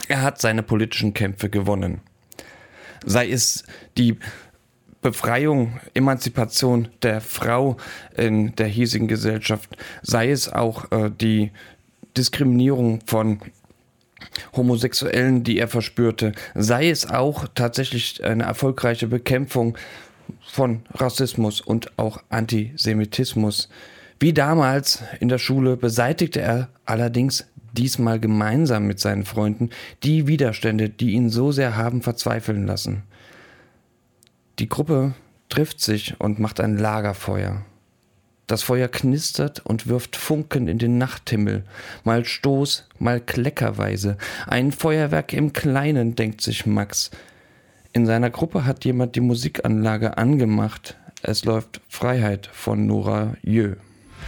Er 0.10 0.24
hat 0.24 0.42
seine 0.42 0.62
politischen 0.62 1.14
Kämpfe 1.14 1.50
gewonnen. 1.50 2.02
Sei 3.06 3.30
es 3.30 3.64
die 3.98 4.18
Befreiung, 5.02 5.80
Emanzipation 5.94 6.90
der 7.02 7.22
Frau 7.22 7.78
in 8.18 8.58
der 8.58 8.68
hiesigen 8.68 9.08
Gesellschaft, 9.08 9.78
sei 10.02 10.32
es 10.32 10.52
auch 10.52 10.92
äh, 10.92 11.10
die 11.10 11.52
Diskriminierung 12.18 13.00
von 13.06 13.40
Homosexuellen, 14.54 15.46
die 15.46 15.60
er 15.60 15.70
verspürte, 15.70 16.34
sei 16.56 16.90
es 16.90 17.10
auch 17.10 17.48
tatsächlich 17.56 18.22
eine 18.22 18.44
erfolgreiche 18.44 19.08
Bekämpfung 19.08 19.78
von 20.46 20.82
Rassismus 20.94 21.62
und 21.62 21.98
auch 21.98 22.22
Antisemitismus. 22.28 23.70
Wie 24.20 24.34
damals 24.34 25.02
in 25.22 25.30
der 25.30 25.38
Schule 25.38 25.78
beseitigte 25.78 26.42
er 26.42 26.70
allerdings 26.86 27.46
diesmal 27.74 28.20
gemeinsam 28.20 28.86
mit 28.86 29.00
seinen 29.00 29.24
Freunden 29.24 29.70
die 30.04 30.28
Widerstände, 30.28 30.90
die 30.90 31.12
ihn 31.12 31.30
so 31.30 31.54
sehr 31.54 31.78
haben 31.78 32.02
verzweifeln 32.02 32.68
lassen. 32.68 33.04
Die 34.60 34.68
Gruppe 34.68 35.14
trifft 35.48 35.80
sich 35.80 36.20
und 36.20 36.40
macht 36.40 36.60
ein 36.60 36.78
Lagerfeuer. 36.78 37.64
Das 38.48 38.64
Feuer 38.64 38.88
knistert 38.88 39.66
und 39.66 39.88
wirft 39.88 40.16
Funken 40.16 40.68
in 40.68 40.80
den 40.80 40.98
Nachthimmel, 40.98 41.64
mal 42.04 42.26
Stoß, 42.26 42.88
mal 42.98 43.22
kleckerweise. 43.22 44.18
Ein 44.48 44.72
Feuerwerk 44.72 45.34
im 45.34 45.54
Kleinen, 45.54 46.16
denkt 46.16 46.42
sich 46.42 46.66
Max. 46.66 47.12
In 47.94 48.06
seiner 48.06 48.32
Gruppe 48.32 48.66
hat 48.66 48.86
jemand 48.86 49.16
die 49.16 49.22
Musikanlage 49.22 50.18
angemacht. 50.18 50.98
Es 51.22 51.46
läuft 51.46 51.80
Freiheit 51.88 52.50
von 52.52 52.86
Nora 52.86 53.36
Jö. 53.44 53.76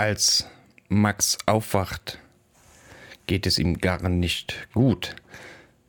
Als 0.00 0.48
Max 0.88 1.36
aufwacht, 1.44 2.18
geht 3.26 3.46
es 3.46 3.58
ihm 3.58 3.76
gar 3.76 4.08
nicht 4.08 4.68
gut. 4.72 5.14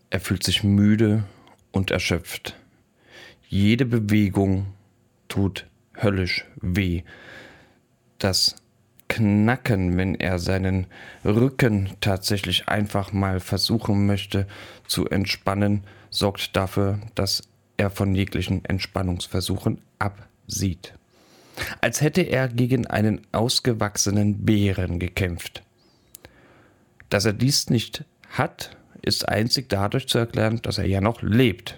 Er 0.10 0.20
fühlt 0.20 0.44
sich 0.44 0.66
müde 0.66 1.24
und 1.72 1.92
erschöpft. 1.92 2.58
Jede 3.48 3.86
Bewegung 3.86 4.74
tut 5.30 5.66
höllisch 5.96 6.46
weh. 6.60 7.04
Das 8.20 8.58
Knacken, 9.08 9.96
wenn 9.96 10.16
er 10.16 10.40
seinen 10.40 10.88
Rücken 11.24 11.92
tatsächlich 12.02 12.68
einfach 12.68 13.14
mal 13.14 13.40
versuchen 13.40 14.08
möchte 14.08 14.46
zu 14.88 15.08
entspannen, 15.08 15.86
sorgt 16.10 16.58
dafür, 16.58 17.00
dass 17.16 17.44
er 17.78 17.90
von 17.90 18.14
jeglichen 18.14 18.66
Entspannungsversuchen 18.66 19.80
absieht 20.00 20.96
als 21.82 22.02
hätte 22.02 22.22
er 22.22 22.48
gegen 22.48 22.88
einen 22.88 23.22
ausgewachsenen 23.32 24.46
Bären 24.46 25.00
gekämpft. 25.00 25.64
Dass 27.10 27.26
er 27.26 27.34
dies 27.34 27.70
nicht 27.70 28.06
hat, 28.30 28.78
ist 29.02 29.28
einzig 29.28 29.70
dadurch 29.70 30.08
zu 30.08 30.18
erklären, 30.18 30.62
dass 30.62 30.78
er 30.78 30.86
ja 30.86 31.02
noch 31.02 31.22
lebt. 31.22 31.78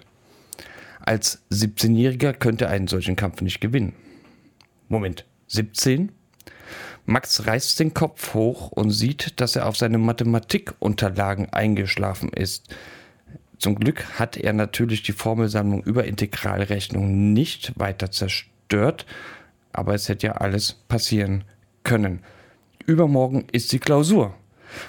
Als 1.00 1.42
17-Jähriger 1.50 2.32
könnte 2.32 2.66
er 2.66 2.70
einen 2.70 2.86
solchen 2.86 3.16
Kampf 3.16 3.40
nicht 3.40 3.60
gewinnen. 3.60 3.94
Moment, 4.88 5.24
17? 5.48 6.12
Max 7.06 7.46
reißt 7.46 7.80
den 7.80 7.92
Kopf 7.92 8.32
hoch 8.32 8.72
und 8.72 8.90
sieht, 8.90 9.40
dass 9.40 9.56
er 9.56 9.66
auf 9.66 9.76
seine 9.76 9.98
Mathematikunterlagen 9.98 11.52
eingeschlafen 11.52 12.30
ist. 12.30 12.74
Zum 13.58 13.74
Glück 13.76 14.18
hat 14.18 14.36
er 14.36 14.52
natürlich 14.52 15.02
die 15.02 15.12
Formelsammlung 15.12 15.82
über 15.82 16.04
Integralrechnung 16.04 17.32
nicht 17.32 17.78
weiter 17.78 18.10
zerstört, 18.10 19.04
aber 19.74 19.94
es 19.94 20.08
hätte 20.08 20.28
ja 20.28 20.32
alles 20.34 20.72
passieren 20.88 21.44
können. 21.82 22.20
Übermorgen 22.86 23.46
ist 23.52 23.72
die 23.72 23.78
Klausur. 23.78 24.34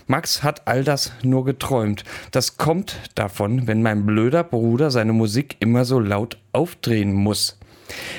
Max 0.07 0.43
hat 0.43 0.67
all 0.67 0.83
das 0.83 1.11
nur 1.21 1.45
geträumt. 1.45 2.03
Das 2.31 2.57
kommt 2.57 2.97
davon, 3.15 3.67
wenn 3.67 3.81
mein 3.81 4.05
blöder 4.05 4.43
Bruder 4.43 4.91
seine 4.91 5.13
Musik 5.13 5.57
immer 5.59 5.85
so 5.85 5.99
laut 5.99 6.37
aufdrehen 6.51 7.13
muss. 7.13 7.57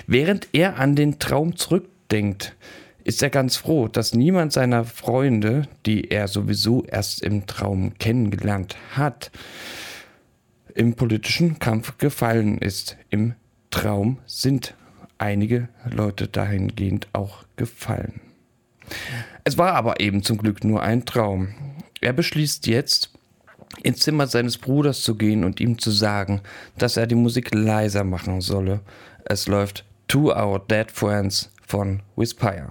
Während 0.07 0.49
er 0.53 0.79
an 0.79 0.95
den 0.95 1.19
Traum 1.19 1.57
zurückdenkt, 1.57 2.55
ist 3.05 3.23
er 3.23 3.31
ganz 3.31 3.57
froh, 3.57 3.89
dass 3.89 4.14
niemand 4.14 4.53
seiner 4.53 4.85
Freunde, 4.85 5.69
die 5.87 6.11
er 6.11 6.29
sowieso 6.29 6.85
erst 6.85 7.23
im 7.23 7.47
Traum 7.47 7.95
kennengelernt 7.99 8.77
hat, 8.93 9.31
im 10.75 10.95
politischen 10.95 11.59
Kampf 11.59 11.99
gefallen 11.99 12.59
ist. 12.59 12.97
Im 13.11 13.35
Traum 13.71 14.19
sind 14.27 14.75
einige 15.19 15.69
Leute 15.89 16.29
dahingehend 16.29 17.09
auch 17.12 17.45
gefallen. 17.57 18.21
Es 19.45 19.59
war 19.59 19.75
aber 19.75 20.01
eben 20.01 20.23
zum 20.23 20.39
Glück 20.39 20.64
nur 20.64 20.83
ein 20.83 21.05
Traum. 21.05 21.55
Er 22.01 22.12
beschließt 22.12 22.67
jetzt, 22.67 23.11
ins 23.83 24.01
Zimmer 24.01 24.27
seines 24.27 24.59
Bruders 24.59 25.03
zu 25.03 25.17
gehen 25.17 25.45
und 25.45 25.61
ihm 25.61 25.79
zu 25.79 25.91
sagen, 25.91 26.41
dass 26.79 26.97
er 26.97 27.07
die 27.07 27.14
Musik 27.14 27.55
leiser 27.55 28.05
machen 28.05 28.41
solle. 28.41 28.81
Es 29.25 29.49
läuft 29.49 29.85
To 30.09 30.33
Our 30.33 30.61
Dead 30.61 30.91
Friends 30.91 31.51
von 31.67 32.03
Wispire. 32.17 32.71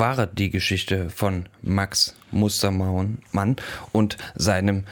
War 0.00 0.26
die 0.26 0.48
Geschichte 0.48 1.10
von 1.10 1.44
Max 1.60 2.16
Mustermann 2.30 3.18
und 3.92 4.16
seinem 4.34 4.84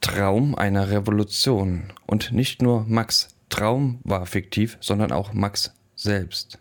Traum 0.00 0.54
einer 0.54 0.88
Revolution. 0.88 1.92
Und 2.06 2.30
nicht 2.30 2.62
nur 2.62 2.84
Max 2.86 3.34
Traum 3.48 3.98
war 4.04 4.24
fiktiv, 4.24 4.78
sondern 4.80 5.10
auch 5.10 5.32
Max 5.32 5.74
selbst. 5.96 6.60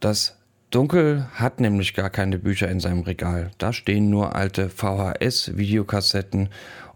Das 0.00 0.36
Dunkel 0.72 1.28
hat 1.32 1.60
nämlich 1.60 1.94
gar 1.94 2.10
keine 2.10 2.40
Bücher 2.40 2.68
in 2.68 2.80
seinem 2.80 3.02
Regal. 3.02 3.52
Da 3.58 3.72
stehen 3.72 4.10
nur 4.10 4.34
alte 4.34 4.68
VHS-Videokassetten 4.68 6.48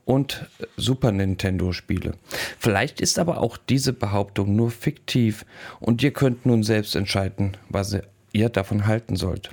und 0.05 0.51
Super 0.76 1.12
Nintendo-Spiele. 1.12 2.14
Vielleicht 2.59 3.01
ist 3.01 3.16
aber 3.16 3.40
auch 3.40 3.59
diese 3.59 3.92
Behauptung 3.92 4.57
nur 4.57 4.72
fiktiv 4.72 5.47
und 5.78 6.03
ihr 6.03 6.12
könnt 6.12 6.47
nun 6.47 6.64
selbst 6.64 6.97
entscheiden, 6.97 7.57
was 7.68 7.97
ihr 8.37 8.51
davon 8.51 8.87
halten 8.87 9.16
sollt. 9.16 9.51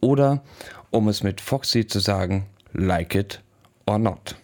Oder, 0.00 0.42
um 0.90 1.08
es 1.08 1.22
mit 1.22 1.40
Foxy 1.40 1.86
zu 1.86 2.00
sagen, 2.00 2.46
like 2.72 3.14
it 3.14 3.40
or 3.86 3.98
not. 3.98 4.36